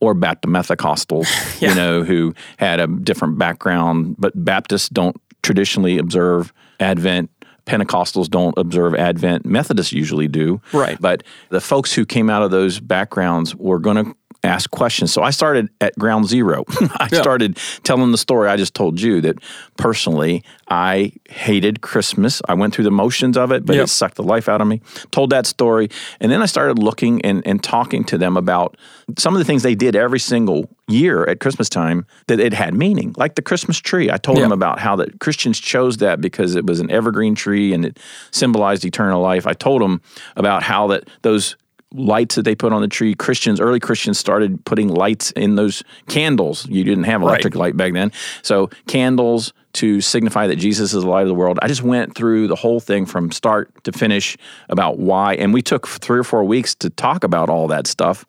or 0.00 0.14
Baptist 0.14 0.52
Methodicostals, 0.52 1.26
Yeah. 1.60 1.70
you 1.70 1.74
know, 1.74 2.02
who 2.04 2.34
had 2.56 2.78
a 2.80 2.86
different 2.86 3.36
background. 3.38 4.14
But 4.18 4.32
Baptists 4.44 4.88
don't 4.88 5.16
traditionally 5.42 5.98
observe 5.98 6.52
Advent. 6.78 7.30
Pentecostals 7.66 8.28
don't 8.28 8.56
observe 8.56 8.94
Advent. 8.94 9.44
Methodists 9.44 9.92
usually 9.92 10.28
do. 10.28 10.60
Right. 10.72 10.98
But 11.00 11.22
the 11.50 11.60
folks 11.60 11.92
who 11.92 12.04
came 12.06 12.30
out 12.30 12.42
of 12.42 12.50
those 12.50 12.80
backgrounds 12.80 13.54
were 13.54 13.78
going 13.78 13.96
to 14.04 14.14
ask 14.42 14.70
questions. 14.70 15.12
So 15.12 15.22
I 15.22 15.30
started 15.30 15.68
at 15.82 15.98
ground 15.98 16.26
zero. 16.26 16.64
I 16.98 17.08
Yeah. 17.12 17.20
started 17.20 17.58
telling 17.82 18.10
the 18.10 18.16
story 18.18 18.48
I 18.48 18.56
just 18.56 18.74
told 18.74 19.00
you 19.00 19.20
that 19.20 19.36
personally 19.76 20.42
I 20.68 21.12
hated 21.28 21.80
Christmas. 21.82 22.40
I 22.48 22.54
went 22.54 22.74
through 22.74 22.84
the 22.84 22.90
motions 22.90 23.36
of 23.36 23.52
it, 23.52 23.66
but 23.66 23.76
Yep. 23.76 23.84
it 23.84 23.88
sucked 23.88 24.14
the 24.16 24.22
life 24.22 24.48
out 24.48 24.60
of 24.62 24.66
me. 24.66 24.80
Told 25.10 25.30
that 25.30 25.46
story. 25.46 25.88
And 26.20 26.30
then 26.32 26.40
I 26.42 26.46
started 26.46 26.78
looking 26.78 27.20
and, 27.22 27.46
and 27.46 27.62
talking 27.62 28.04
to 28.04 28.16
them 28.16 28.36
about 28.36 28.76
some 29.18 29.34
of 29.34 29.40
the 29.40 29.44
things 29.44 29.62
they 29.62 29.74
did 29.74 29.94
every 29.96 30.20
single 30.20 30.70
year 30.88 31.24
at 31.24 31.40
Christmas 31.40 31.68
time 31.68 32.06
that 32.28 32.40
it 32.40 32.52
had 32.54 32.72
meaning, 32.72 33.14
like 33.18 33.34
the 33.34 33.42
Christmas 33.42 33.78
tree. 33.78 34.10
I 34.10 34.16
told 34.16 34.38
Yeah. 34.38 34.44
them 34.44 34.52
about 34.52 34.78
how 34.78 34.96
that 34.96 35.20
Christians 35.20 35.58
chose 35.60 35.98
that 35.98 36.20
because 36.20 36.54
it 36.56 36.64
was 36.64 36.80
an 36.80 36.90
evergreen 36.90 37.34
tree 37.34 37.72
and 37.74 37.84
it 37.84 37.98
symbolized 38.30 38.84
eternal 38.84 39.20
life. 39.20 39.46
I 39.46 39.52
told 39.52 39.82
them 39.82 40.00
about 40.36 40.62
how 40.62 40.86
that 40.88 41.08
those 41.22 41.56
lights 41.92 42.36
that 42.36 42.42
they 42.42 42.54
put 42.54 42.72
on 42.72 42.82
the 42.82 42.88
tree, 42.88 43.14
Christians, 43.14 43.60
early 43.60 43.80
Christians 43.80 44.18
started 44.18 44.64
putting 44.64 44.88
lights 44.88 45.30
in 45.32 45.56
those 45.56 45.82
candles. 46.08 46.66
You 46.68 46.84
didn't 46.84 47.04
have 47.04 47.22
electric 47.22 47.54
light 47.54 47.76
back 47.76 47.92
then. 47.92 48.12
So 48.42 48.70
candles 48.86 49.52
to 49.74 50.00
signify 50.00 50.46
that 50.46 50.56
Jesus 50.56 50.92
is 50.94 51.02
the 51.02 51.08
light 51.08 51.22
of 51.22 51.28
the 51.28 51.34
world. 51.34 51.58
I 51.62 51.68
just 51.68 51.82
went 51.82 52.14
through 52.14 52.48
the 52.48 52.56
whole 52.56 52.80
thing 52.80 53.06
from 53.06 53.30
start 53.30 53.84
to 53.84 53.92
finish 53.92 54.36
about 54.68 54.98
why. 54.98 55.34
And 55.34 55.54
we 55.54 55.62
took 55.62 55.86
three 55.86 56.18
or 56.18 56.24
four 56.24 56.44
weeks 56.44 56.74
to 56.76 56.90
talk 56.90 57.24
about 57.24 57.48
all 57.48 57.68
that 57.68 57.86
stuff. 57.86 58.24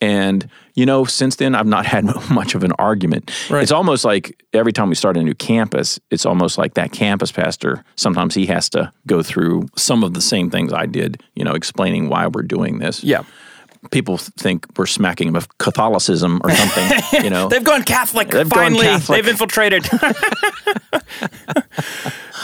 And, 0.00 0.48
you 0.74 0.84
know, 0.84 1.04
since 1.04 1.36
then, 1.36 1.54
I've 1.54 1.66
not 1.66 1.86
had 1.94 2.04
much 2.30 2.54
of 2.54 2.64
an 2.64 2.72
argument. 2.72 3.30
Right. 3.50 3.62
It's 3.62 3.72
almost 3.72 4.04
like 4.04 4.42
every 4.52 4.72
time 4.72 4.88
we 4.88 4.94
start 4.94 5.16
a 5.16 5.22
new 5.22 5.34
campus, 5.34 5.98
it's 6.10 6.26
almost 6.26 6.58
like 6.58 6.74
that 6.74 6.92
campus 6.92 7.32
pastor, 7.32 7.84
sometimes 7.96 8.34
he 8.34 8.46
has 8.46 8.68
to 8.70 8.92
go 9.06 9.22
through 9.22 9.68
some 9.76 10.04
of 10.04 10.14
the 10.14 10.20
same 10.20 10.50
things 10.50 10.72
I 10.72 10.86
did, 10.86 11.22
you 11.34 11.44
know, 11.44 11.54
explaining 11.54 12.08
why 12.08 12.26
we're 12.26 12.42
doing 12.42 12.78
this. 12.78 13.02
Yeah. 13.02 13.22
People 13.90 14.18
think 14.18 14.66
we're 14.76 14.86
smacking 14.86 15.28
them 15.28 15.36
of 15.36 15.58
Catholicism 15.58 16.40
or 16.42 16.50
something, 16.50 17.22
you 17.24 17.30
know. 17.30 17.48
They've 17.54 17.64
gone 17.64 17.82
Catholic. 17.82 18.28
They've 18.28 18.48
gone 18.48 18.72
Finally, 18.72 18.86
Catholic. 18.86 19.16
they've 19.16 19.30
infiltrated. 19.30 19.86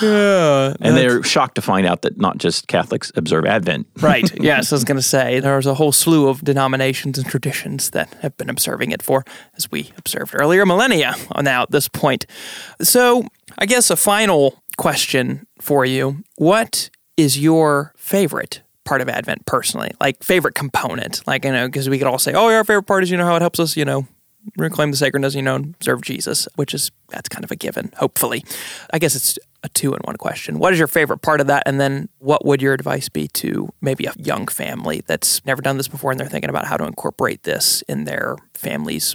yeah. 0.02 0.74
and 0.80 0.96
they're 0.96 1.22
shocked 1.22 1.54
to 1.56 1.62
find 1.62 1.86
out 1.86 2.02
that 2.02 2.18
not 2.18 2.38
just 2.38 2.68
Catholics 2.68 3.12
observe 3.16 3.46
Advent. 3.46 3.86
Right. 4.00 4.30
Yes, 4.40 4.72
I 4.72 4.76
was 4.76 4.84
going 4.84 4.96
to 4.96 5.02
say 5.02 5.40
there's 5.40 5.66
a 5.66 5.74
whole 5.74 5.92
slew 5.92 6.28
of 6.28 6.42
denominations 6.42 7.18
and 7.18 7.26
traditions 7.26 7.90
that 7.90 8.12
have 8.22 8.34
been 8.38 8.48
observing 8.48 8.92
it 8.92 9.02
for, 9.02 9.24
as 9.56 9.70
we 9.70 9.92
observed 9.98 10.34
earlier, 10.34 10.64
millennia 10.64 11.14
now 11.40 11.62
at 11.62 11.70
this 11.70 11.86
point. 11.86 12.24
So, 12.80 13.24
I 13.58 13.66
guess 13.66 13.90
a 13.90 13.96
final 13.96 14.62
question 14.78 15.46
for 15.60 15.84
you: 15.84 16.24
What 16.36 16.88
is 17.16 17.38
your 17.38 17.92
favorite 17.96 18.62
part 18.84 19.00
of 19.00 19.08
Advent 19.08 19.46
personally? 19.46 19.92
Like 20.00 20.22
favorite 20.22 20.54
component? 20.54 21.26
Like 21.26 21.44
you 21.44 21.52
know, 21.52 21.66
because 21.66 21.88
we 21.88 21.98
could 21.98 22.06
all 22.06 22.18
say, 22.18 22.32
"Oh, 22.32 22.48
our 22.48 22.64
favorite 22.64 22.84
part 22.84 23.02
is 23.02 23.10
you 23.10 23.16
know 23.16 23.24
how 23.26 23.36
it 23.36 23.42
helps 23.42 23.60
us," 23.60 23.76
you 23.76 23.84
know. 23.84 24.06
Reclaim 24.56 24.90
the 24.90 24.96
sacredness, 24.96 25.34
you 25.34 25.42
know, 25.42 25.56
and 25.56 25.74
observe 25.74 26.00
Jesus, 26.00 26.48
which 26.56 26.72
is 26.72 26.90
that's 27.10 27.28
kind 27.28 27.44
of 27.44 27.50
a 27.50 27.56
given, 27.56 27.92
hopefully. 27.98 28.42
I 28.90 28.98
guess 28.98 29.14
it's 29.14 29.38
a 29.62 29.68
two 29.68 29.92
in 29.92 30.00
one 30.04 30.16
question. 30.16 30.58
What 30.58 30.72
is 30.72 30.78
your 30.78 30.88
favorite 30.88 31.18
part 31.18 31.42
of 31.42 31.46
that? 31.48 31.62
And 31.66 31.78
then 31.78 32.08
what 32.20 32.46
would 32.46 32.62
your 32.62 32.72
advice 32.72 33.10
be 33.10 33.28
to 33.28 33.68
maybe 33.82 34.06
a 34.06 34.14
young 34.16 34.46
family 34.46 35.02
that's 35.06 35.44
never 35.44 35.60
done 35.60 35.76
this 35.76 35.88
before 35.88 36.10
and 36.10 36.18
they're 36.18 36.26
thinking 36.26 36.48
about 36.48 36.64
how 36.64 36.78
to 36.78 36.84
incorporate 36.84 37.42
this 37.42 37.82
in 37.82 38.04
their 38.04 38.36
family's 38.54 39.14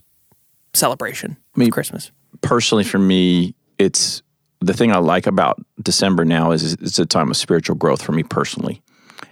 celebration 0.76 1.38
I 1.56 1.60
mean- 1.60 1.70
of 1.70 1.74
Christmas? 1.74 2.12
Personally, 2.42 2.84
for 2.84 3.00
me, 3.00 3.56
it's 3.80 4.22
the 4.62 4.74
thing 4.74 4.92
I 4.92 4.98
like 4.98 5.26
about 5.26 5.60
December 5.82 6.24
now 6.26 6.52
is 6.52 6.74
it's 6.74 7.00
a 7.00 7.06
time 7.06 7.32
of 7.32 7.38
spiritual 7.38 7.76
growth 7.76 8.02
for 8.02 8.12
me 8.12 8.24
personally. 8.24 8.82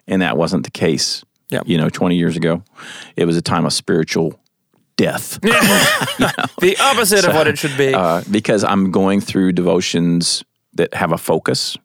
And 0.07 0.21
that 0.21 0.37
wasn't 0.37 0.63
the 0.65 0.71
case, 0.71 1.23
Yeah. 1.49 1.61
you 1.65 1.77
know, 1.77 1.89
20 1.89 2.15
years 2.15 2.35
ago. 2.35 2.63
It 3.15 3.25
was 3.25 3.37
a 3.37 3.41
time 3.41 3.65
of 3.65 3.73
spiritual 3.73 4.39
death. 4.97 5.39
The 6.61 6.77
opposite 6.79 7.25
of 7.25 7.33
what 7.35 7.47
it 7.47 7.57
should 7.57 7.75
be. 7.77 7.93
uh, 7.93 8.21
because 8.31 8.63
I'm 8.63 8.91
going 8.91 9.19
through 9.21 9.51
devotions 9.53 10.43
that 10.75 10.93
have 10.93 11.11
a 11.11 11.17
focus 11.17 11.77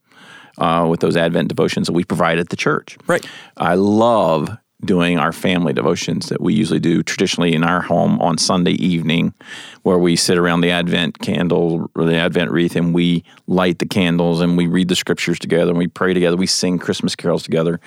uh, 0.58 0.86
with 0.88 1.00
those 1.00 1.16
Advent 1.16 1.48
devotions 1.48 1.86
that 1.88 1.92
we 1.94 2.04
provide 2.04 2.38
at 2.38 2.48
the 2.50 2.56
church. 2.56 2.96
Right. 3.06 3.24
I 3.56 3.74
love 3.74 4.56
doing 4.84 5.18
our 5.18 5.32
family 5.32 5.72
devotions 5.72 6.28
that 6.28 6.40
we 6.40 6.54
usually 6.54 6.78
do 6.78 7.02
traditionally 7.02 7.52
in 7.52 7.64
our 7.64 7.80
home 7.80 8.20
on 8.20 8.38
Sunday 8.38 8.72
evening, 8.72 9.34
where 9.82 9.98
we 9.98 10.14
sit 10.14 10.38
around 10.38 10.60
the 10.60 10.70
Advent 10.70 11.18
candle 11.18 11.90
or 11.96 12.04
the 12.04 12.14
Advent 12.14 12.52
wreath 12.52 12.76
and 12.76 12.94
we 12.94 13.24
light 13.48 13.80
the 13.80 13.86
candles 13.86 14.40
and 14.40 14.56
we 14.56 14.68
read 14.68 14.88
the 14.88 14.94
scriptures 14.94 15.38
together 15.38 15.70
and 15.70 15.78
we 15.78 15.88
pray 15.88 16.14
together. 16.14 16.36
We 16.36 16.46
sing 16.46 16.78
Christmas 16.78 17.16
carols 17.16 17.42
together 17.42 17.80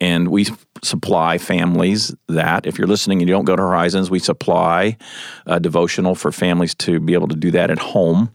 and 0.00 0.28
we 0.28 0.46
supply 0.82 1.38
families 1.38 2.14
that. 2.28 2.66
If 2.66 2.76
you're 2.76 2.88
listening 2.88 3.22
and 3.22 3.28
you 3.28 3.34
don't 3.34 3.46
go 3.46 3.56
to 3.56 3.62
Horizons, 3.62 4.10
we 4.10 4.18
supply 4.18 4.98
a 5.46 5.58
devotional 5.58 6.14
for 6.14 6.30
families 6.30 6.74
to 6.76 7.00
be 7.00 7.14
able 7.14 7.28
to 7.28 7.36
do 7.36 7.50
that 7.52 7.70
at 7.70 7.78
home. 7.78 8.30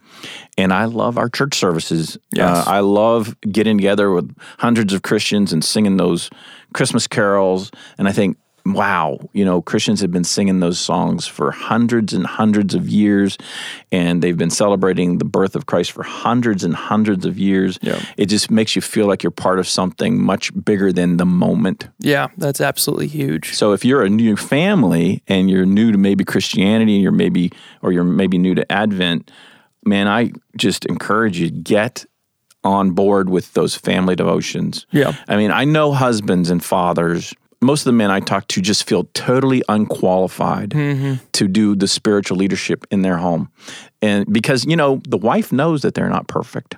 And 0.57 0.73
I 0.73 0.85
love 0.85 1.17
our 1.17 1.29
church 1.29 1.55
services. 1.55 2.17
Yes. 2.33 2.67
Uh, 2.67 2.69
I 2.69 2.79
love 2.81 3.39
getting 3.41 3.77
together 3.77 4.11
with 4.11 4.35
hundreds 4.57 4.93
of 4.93 5.01
Christians 5.01 5.53
and 5.53 5.63
singing 5.63 5.97
those 5.97 6.29
Christmas 6.73 7.07
carols. 7.07 7.71
And 7.97 8.07
I 8.07 8.11
think, 8.11 8.38
wow, 8.65 9.17
you 9.33 9.45
know, 9.45 9.61
Christians 9.61 10.01
have 10.01 10.11
been 10.11 10.23
singing 10.25 10.59
those 10.59 10.77
songs 10.77 11.25
for 11.25 11.51
hundreds 11.51 12.13
and 12.13 12.25
hundreds 12.25 12.75
of 12.75 12.89
years, 12.89 13.38
and 13.91 14.21
they've 14.21 14.38
been 14.38 14.49
celebrating 14.49 15.17
the 15.17 15.25
birth 15.25 15.55
of 15.55 15.65
Christ 15.65 15.91
for 15.91 16.03
hundreds 16.03 16.63
and 16.63 16.75
hundreds 16.75 17.25
of 17.25 17.39
years. 17.39 17.79
Yeah. 17.81 18.03
It 18.17 18.27
just 18.27 18.51
makes 18.51 18.75
you 18.75 18.81
feel 18.81 19.07
like 19.07 19.23
you're 19.23 19.31
part 19.31 19.59
of 19.59 19.67
something 19.67 20.21
much 20.21 20.51
bigger 20.63 20.91
than 20.91 21.17
the 21.17 21.25
moment. 21.25 21.88
yeah, 21.99 22.27
that's 22.38 22.61
absolutely 22.61 23.07
huge. 23.07 23.53
So 23.55 23.71
if 23.71 23.85
you're 23.85 24.03
a 24.03 24.09
new 24.09 24.35
family 24.35 25.23
and 25.27 25.49
you're 25.49 25.65
new 25.65 25.91
to 25.91 25.97
maybe 25.97 26.23
Christianity, 26.23 26.95
and 26.95 27.01
you're 27.03 27.11
maybe 27.11 27.51
or 27.81 27.91
you're 27.91 28.03
maybe 28.03 28.38
new 28.38 28.55
to 28.55 28.71
Advent, 28.71 29.31
man, 29.86 30.07
I 30.07 30.31
just 30.57 30.86
encourage 30.86 31.39
you 31.39 31.50
to 31.50 31.53
get 31.53 32.05
on 32.63 32.91
board 32.91 33.29
with 33.29 33.53
those 33.53 33.75
family 33.75 34.15
devotions. 34.15 34.86
Yeah. 34.91 35.15
I 35.27 35.38
mean, 35.38 35.51
I 35.51 35.65
know 35.65 35.93
husbands 35.93 36.50
and 36.50 36.63
fathers. 36.63 37.33
Most 37.62 37.81
of 37.81 37.86
the 37.86 37.93
men 37.93 38.12
I 38.12 38.19
talk 38.19 38.48
to 38.50 38.62
just 38.62 38.88
feel 38.88 39.05
totally 39.13 39.63
unqualified 39.69 40.69
mm-hmm. 40.69 41.25
to 41.33 41.48
do 41.48 41.75
the 41.75 41.88
spiritual 41.88 42.38
leadership 42.38 42.86
in 42.91 43.01
their 43.01 43.17
home. 43.17 43.50
And 44.01 44.31
because, 44.31 44.65
you 44.65 44.75
know, 44.75 45.01
the 45.07 45.17
wife 45.17 45.51
knows 45.51 45.81
that 45.81 45.93
they're 45.93 46.09
not 46.09 46.27
perfect. 46.27 46.75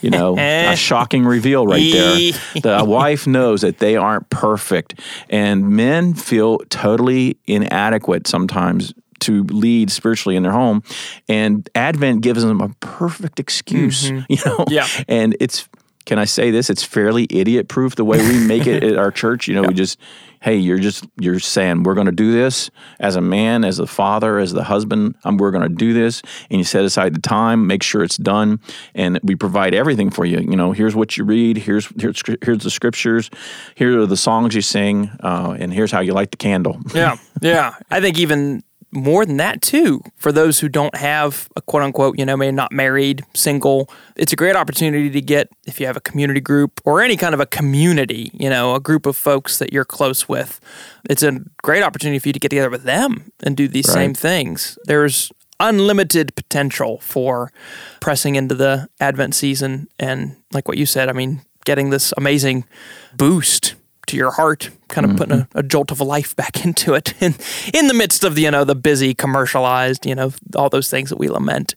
you 0.00 0.10
know, 0.10 0.38
a 0.38 0.76
shocking 0.76 1.24
reveal 1.24 1.66
right 1.66 1.92
there. 1.92 2.32
The 2.78 2.84
wife 2.84 3.26
knows 3.26 3.62
that 3.62 3.78
they 3.78 3.96
aren't 3.96 4.30
perfect, 4.30 5.00
and 5.28 5.70
men 5.70 6.14
feel 6.14 6.58
totally 6.70 7.36
inadequate 7.48 8.28
sometimes 8.28 8.94
to 9.22 9.44
lead 9.44 9.90
spiritually 9.90 10.36
in 10.36 10.42
their 10.42 10.52
home. 10.52 10.82
And 11.28 11.68
Advent 11.74 12.22
gives 12.22 12.42
them 12.42 12.60
a 12.60 12.68
perfect 12.80 13.40
excuse, 13.40 14.10
you 14.28 14.38
know. 14.44 14.64
Yeah. 14.68 14.86
And 15.08 15.36
it's 15.40 15.68
can 16.04 16.18
I 16.18 16.24
say 16.24 16.50
this? 16.50 16.68
It's 16.68 16.82
fairly 16.82 17.26
idiot 17.30 17.68
proof 17.68 17.94
the 17.94 18.04
way 18.04 18.18
we 18.18 18.44
make 18.46 18.66
it 18.66 18.82
at 18.84 18.96
our 18.96 19.10
church. 19.10 19.46
You 19.46 19.54
know, 19.54 19.62
we 19.62 19.74
just, 19.74 19.98
hey, 20.40 20.56
you're 20.56 20.78
just 20.78 21.04
you're 21.20 21.38
saying 21.38 21.84
we're 21.84 21.94
going 21.94 22.06
to 22.06 22.12
do 22.12 22.32
this 22.32 22.70
as 22.98 23.16
a 23.16 23.20
man, 23.20 23.64
as 23.64 23.78
a 23.78 23.86
father, 23.86 24.38
as 24.38 24.52
the 24.52 24.64
husband. 24.64 25.16
Um, 25.24 25.36
we're 25.36 25.50
going 25.50 25.62
to 25.62 25.74
do 25.74 25.92
this, 25.92 26.22
and 26.50 26.58
you 26.58 26.64
set 26.64 26.84
aside 26.84 27.14
the 27.14 27.20
time, 27.20 27.66
make 27.66 27.82
sure 27.82 28.02
it's 28.02 28.16
done, 28.16 28.60
and 28.94 29.20
we 29.22 29.36
provide 29.36 29.74
everything 29.74 30.10
for 30.10 30.24
you. 30.24 30.38
You 30.38 30.56
know, 30.56 30.72
here's 30.72 30.96
what 30.96 31.16
you 31.16 31.24
read, 31.24 31.58
here's 31.58 31.86
here's 32.00 32.20
here's 32.42 32.64
the 32.64 32.70
scriptures, 32.70 33.30
here 33.74 34.00
are 34.00 34.06
the 34.06 34.16
songs 34.16 34.54
you 34.54 34.62
sing, 34.62 35.10
uh, 35.20 35.56
and 35.58 35.72
here's 35.72 35.92
how 35.92 36.00
you 36.00 36.12
light 36.12 36.30
the 36.30 36.36
candle. 36.36 36.80
Yeah, 36.94 37.16
yeah. 37.40 37.74
I 37.90 38.00
think 38.00 38.18
even 38.18 38.64
more 38.92 39.24
than 39.24 39.38
that 39.38 39.62
too. 39.62 40.02
For 40.16 40.30
those 40.30 40.60
who 40.60 40.68
don't 40.68 40.94
have 40.96 41.48
a 41.56 41.62
quote 41.62 41.82
unquote, 41.82 42.18
you 42.18 42.24
know, 42.24 42.36
maybe 42.36 42.52
not 42.52 42.72
married, 42.72 43.24
single, 43.34 43.90
it's 44.16 44.32
a 44.32 44.36
great 44.36 44.54
opportunity 44.54 45.10
to 45.10 45.20
get 45.20 45.48
if 45.66 45.80
you 45.80 45.86
have 45.86 45.96
a 45.96 46.00
community 46.00 46.40
group 46.40 46.80
or 46.84 47.00
any 47.00 47.16
kind 47.16 47.34
of 47.34 47.40
a 47.40 47.46
community, 47.46 48.30
you 48.34 48.50
know, 48.50 48.74
a 48.74 48.80
group 48.80 49.06
of 49.06 49.16
folks 49.16 49.58
that 49.58 49.72
you're 49.72 49.84
close 49.84 50.28
with. 50.28 50.60
It's 51.08 51.22
a 51.22 51.40
great 51.62 51.82
opportunity 51.82 52.18
for 52.18 52.28
you 52.28 52.32
to 52.34 52.38
get 52.38 52.50
together 52.50 52.70
with 52.70 52.84
them 52.84 53.32
and 53.42 53.56
do 53.56 53.66
these 53.66 53.90
same 53.90 54.14
things. 54.14 54.78
There's 54.84 55.32
unlimited 55.58 56.34
potential 56.34 56.98
for 56.98 57.52
pressing 58.00 58.34
into 58.34 58.54
the 58.54 58.88
Advent 59.00 59.34
season 59.34 59.88
and 59.98 60.36
like 60.52 60.68
what 60.68 60.76
you 60.76 60.86
said, 60.86 61.08
I 61.08 61.12
mean, 61.12 61.40
getting 61.64 61.90
this 61.90 62.12
amazing 62.16 62.64
boost 63.16 63.74
to 64.12 64.16
your 64.16 64.30
heart, 64.30 64.70
kind 64.88 65.10
of 65.10 65.16
putting 65.16 65.40
a, 65.40 65.48
a 65.56 65.62
jolt 65.62 65.90
of 65.90 66.00
life 66.00 66.36
back 66.36 66.64
into 66.64 66.94
it 66.94 67.20
in, 67.20 67.34
in 67.74 67.88
the 67.88 67.94
midst 67.94 68.24
of 68.24 68.36
the, 68.36 68.42
you 68.42 68.50
know, 68.50 68.64
the 68.64 68.74
busy 68.74 69.14
commercialized, 69.14 70.06
you 70.06 70.14
know, 70.14 70.32
all 70.54 70.68
those 70.70 70.88
things 70.88 71.10
that 71.10 71.18
we 71.18 71.28
lament. 71.28 71.74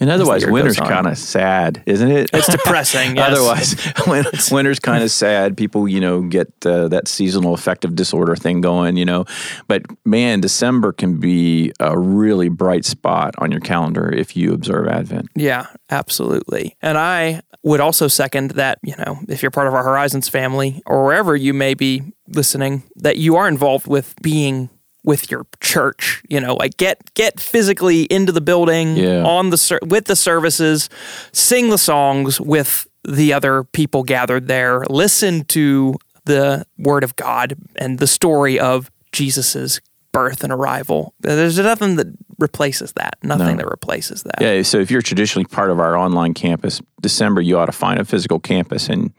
And 0.00 0.10
otherwise, 0.10 0.44
winter's 0.44 0.78
kind 0.78 1.06
of 1.06 1.16
sad, 1.16 1.80
isn't 1.86 2.10
it? 2.10 2.30
It's 2.32 2.48
depressing. 2.48 3.14
yes. 3.16 3.30
Otherwise, 3.30 4.50
winter's 4.50 4.80
kind 4.80 5.04
of 5.04 5.12
sad. 5.12 5.56
People, 5.56 5.86
you 5.86 6.00
know, 6.00 6.22
get 6.22 6.48
uh, 6.66 6.88
that 6.88 7.06
seasonal 7.06 7.54
affective 7.54 7.94
disorder 7.94 8.34
thing 8.34 8.60
going, 8.60 8.96
you 8.96 9.04
know. 9.04 9.26
But 9.68 9.82
man, 10.04 10.40
December 10.40 10.92
can 10.92 11.20
be 11.20 11.72
a 11.78 11.96
really 11.96 12.48
bright 12.48 12.84
spot 12.84 13.36
on 13.38 13.52
your 13.52 13.60
calendar 13.60 14.12
if 14.12 14.36
you 14.36 14.52
observe 14.52 14.88
Advent. 14.88 15.28
Yeah, 15.36 15.66
absolutely. 15.88 16.76
And 16.82 16.98
I 16.98 17.42
would 17.62 17.80
also 17.80 18.08
second 18.08 18.52
that, 18.52 18.78
you 18.82 18.94
know, 18.98 19.20
if 19.28 19.42
you're 19.42 19.50
part 19.50 19.68
of 19.68 19.74
our 19.74 19.84
Horizons 19.84 20.28
family 20.28 20.82
or 20.86 21.04
wherever 21.04 21.36
you 21.36 21.54
may 21.54 21.74
be 21.74 22.02
listening, 22.28 22.82
that 22.96 23.16
you 23.18 23.36
are 23.36 23.46
involved 23.48 23.86
with 23.86 24.14
being 24.22 24.68
with 25.04 25.30
your 25.30 25.46
church, 25.60 26.22
you 26.28 26.40
know, 26.40 26.54
like 26.54 26.76
get 26.76 27.12
get 27.14 27.40
physically 27.40 28.02
into 28.04 28.32
the 28.32 28.40
building 28.40 28.96
Yeah. 28.96 29.24
on 29.24 29.50
the 29.50 29.78
with 29.86 30.06
the 30.06 30.16
services, 30.16 30.88
sing 31.32 31.70
the 31.70 31.78
songs 31.78 32.40
with 32.40 32.86
the 33.04 33.32
other 33.32 33.64
people 33.64 34.04
gathered 34.04 34.46
there, 34.48 34.84
listen 34.88 35.44
to 35.46 35.94
the 36.24 36.64
word 36.78 37.02
of 37.02 37.16
God 37.16 37.56
and 37.76 37.98
the 37.98 38.06
story 38.06 38.60
of 38.60 38.90
Jesus's 39.10 39.80
birth 40.12 40.44
and 40.44 40.52
arrival. 40.52 41.14
There's 41.20 41.58
nothing 41.58 41.96
that 41.96 42.06
replaces 42.38 42.92
that. 42.92 43.16
Nothing 43.22 43.56
that 43.56 43.66
replaces 43.66 44.22
that. 44.24 44.40
Yeah, 44.40 44.62
so 44.62 44.78
if 44.78 44.90
you're 44.90 45.02
traditionally 45.02 45.46
part 45.46 45.70
of 45.70 45.80
our 45.80 45.96
online 45.96 46.34
campus, 46.34 46.80
December 47.00 47.40
you 47.40 47.58
ought 47.58 47.66
to 47.66 47.72
find 47.72 47.98
a 47.98 48.04
physical 48.04 48.38
campus 48.38 48.88
and 48.88 49.12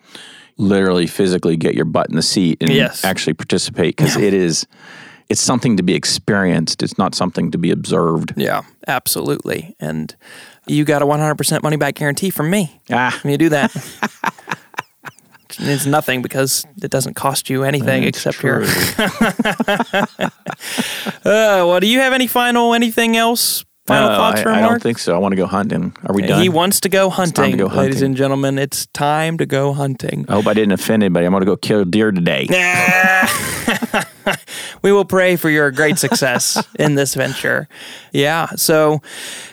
literally 0.57 1.07
physically 1.07 1.57
get 1.57 1.73
your 1.73 1.85
butt 1.85 2.09
in 2.09 2.15
the 2.15 2.21
seat 2.21 2.57
and 2.61 2.71
Yes. 2.71 3.03
actually 3.03 3.33
participate 3.33 3.95
because 3.97 4.15
it 4.15 4.33
is 4.33 4.67
it's 5.29 5.41
something 5.41 5.77
to 5.77 5.83
be 5.83 5.95
experienced. 5.95 6.83
It's 6.83 6.97
not 6.97 7.15
something 7.15 7.49
to 7.51 7.57
be 7.57 7.71
observed. 7.71 8.33
Yeah, 8.35 8.61
absolutely. 8.87 9.73
And 9.79 10.13
you 10.67 10.83
got 10.83 11.01
a 11.01 11.05
100% 11.05 11.63
money 11.63 11.77
back 11.77 11.95
guarantee 11.95 12.29
from 12.29 12.49
me. 12.49 12.79
Ah, 12.91 13.17
When 13.23 13.31
you 13.31 13.37
do 13.37 13.49
that, 13.49 13.71
it's 15.59 15.85
nothing 15.85 16.21
because 16.21 16.65
it 16.81 16.91
doesn't 16.91 17.13
cost 17.15 17.49
you 17.49 17.63
anything 17.63 18.03
That's 18.03 18.17
except 18.25 18.37
true. 18.37 18.65
your. 18.65 20.03
uh, 21.25 21.65
well, 21.65 21.79
do 21.79 21.87
you 21.87 21.99
have 21.99 22.13
any 22.13 22.27
final 22.27 22.73
anything 22.73 23.15
else? 23.17 23.63
Final 23.85 24.09
No, 24.09 24.15
thoughts 24.15 24.41
I, 24.45 24.51
I 24.51 24.61
Mark? 24.61 24.69
don't 24.71 24.81
think 24.83 24.97
so. 24.97 25.13
I 25.13 25.17
want 25.17 25.33
to 25.33 25.35
go 25.35 25.45
hunting. 25.45 25.93
Are 26.05 26.15
we 26.15 26.21
done? 26.21 26.41
He 26.41 26.47
wants 26.47 26.79
to 26.81 26.89
go 26.89 27.09
hunting, 27.09 27.51
to 27.51 27.57
go 27.57 27.67
hunting. 27.67 27.83
ladies 27.83 28.01
and 28.01 28.15
gentlemen. 28.15 28.57
It's 28.57 28.85
time 28.87 29.37
to 29.39 29.45
go 29.45 29.73
hunting. 29.73 30.25
I 30.29 30.33
hope 30.35 30.47
I 30.47 30.53
didn't 30.53 30.71
offend 30.71 31.03
anybody. 31.03 31.25
I'm 31.25 31.33
going 31.33 31.41
to 31.41 31.45
go 31.45 31.57
kill 31.57 31.81
a 31.81 31.85
deer 31.85 32.11
today. 32.13 32.47
we 34.81 34.91
will 34.91 35.05
pray 35.05 35.35
for 35.35 35.49
your 35.49 35.71
great 35.71 35.97
success 35.97 36.63
in 36.79 36.95
this 36.95 37.15
venture. 37.15 37.67
Yeah. 38.11 38.47
So, 38.55 39.01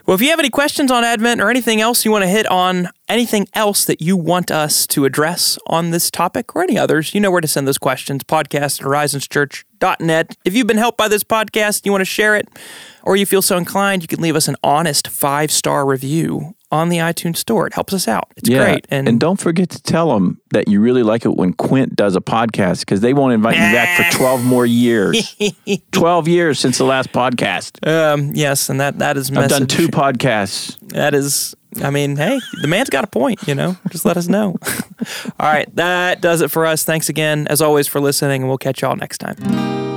well, 0.07 0.15
if 0.15 0.21
you 0.21 0.31
have 0.31 0.39
any 0.39 0.51
questions 0.51 0.91
on 0.91 1.05
Advent 1.05 1.41
or 1.41 1.51
anything 1.51 1.81
else 1.81 2.05
you 2.05 2.11
want 2.11 2.23
to 2.23 2.29
hit 2.29 2.47
on, 2.47 2.89
anything 3.09 3.47
else 3.55 3.85
that 3.85 4.01
you 4.01 4.17
want 4.17 4.51
us 4.51 4.87
to 4.89 5.05
address 5.05 5.59
on 5.67 5.91
this 5.91 6.11
topic 6.11 6.55
or 6.55 6.63
any 6.63 6.79
others, 6.79 7.15
you 7.15 7.21
know 7.21 7.31
where 7.31 7.41
to 7.41 7.49
send 7.49 7.67
those 7.67 7.79
questions. 7.79 8.25
Podcast 8.25 8.81
at 8.81 8.87
horizonschurch.net. 8.87 10.37
If 10.45 10.55
you've 10.55 10.67
been 10.67 10.77
helped 10.77 10.99
by 10.99 11.09
this 11.09 11.25
podcast, 11.25 11.85
you 11.85 11.93
want 11.93 12.03
to 12.03 12.07
share 12.07 12.37
it, 12.37 12.49
or 13.03 13.17
you 13.17 13.27
feel 13.27 13.43
so 13.43 13.57
inclined, 13.57 14.03
you 14.03 14.09
can 14.09 14.21
leave 14.21 14.37
us 14.37 14.49
an 14.49 14.57
honest 14.63 15.09
five 15.09 15.51
star 15.51 15.87
review 15.87 16.55
on 16.73 16.89
the 16.89 16.99
iTunes 16.99 17.37
store. 17.37 17.67
It 17.67 17.75
helps 17.75 17.93
us 17.93 18.07
out. 18.07 18.29
It's 18.37 18.49
Yeah, 18.49 18.59
great. 18.65 18.87
and, 18.91 19.19
don't 19.19 19.41
forget 19.41 19.69
to 19.71 19.83
tell 19.83 20.15
them 20.15 20.41
that 20.50 20.69
you 20.69 20.81
really 20.81 21.03
like 21.03 21.25
it 21.25 21.35
when 21.37 21.53
Quint 21.53 21.97
does 21.97 22.15
a 22.17 22.21
podcast 22.21 22.81
because 22.81 23.00
they 23.00 23.12
won't 23.12 23.33
invite 23.35 23.55
you 23.57 23.61
back 23.61 24.12
for 24.12 24.17
12 24.19 24.45
more 24.45 24.65
years. 24.67 25.37
12 25.93 26.29
years 26.29 26.59
since 26.61 26.79
the 26.79 26.85
last 26.85 27.12
podcast. 27.12 27.87
um, 27.89 28.31
yes, 28.35 28.69
and 28.69 28.81
that 28.81 28.99
that 28.99 29.17
is 29.17 29.31
I've 29.37 29.49
done 29.50 29.67
two 29.67 29.89
podcasts. 29.89 30.79
That 30.91 31.12
is, 31.15 31.55
I 31.83 31.91
mean, 31.91 32.17
hey, 32.17 32.41
the 32.62 32.69
man's 32.69 32.91
got 32.91 33.03
a 33.05 33.09
point, 33.09 33.47
you 33.49 33.55
know? 33.55 33.77
Just 33.91 34.05
let 34.05 34.17
us 34.17 34.29
know. 34.29 34.57
All 35.41 35.53
right, 35.53 35.69
that 35.77 36.21
does 36.21 36.41
it 36.41 36.50
for 36.50 36.67
us. 36.67 36.85
Thanks 36.85 37.09
again, 37.09 37.47
as 37.49 37.61
always, 37.61 37.89
for 37.89 38.00
listening, 38.00 38.43
and 38.43 38.49
we'll 38.49 38.59
catch 38.59 38.83
y'all 38.83 38.97
next 38.97 39.19
time. 39.19 39.90